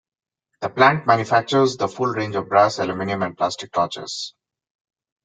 [0.61, 4.33] The plant manufactures the full range of brass, aluminium and plastic torches.